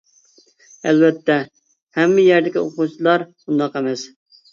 ئەلۋەتتە 0.87 1.35
ھەممە 1.97 2.23
يەردىكى 2.29 2.61
ئوقۇغۇچىلار 2.63 3.27
ئۇنداق 3.27 3.79
ئەمەس. 3.83 4.07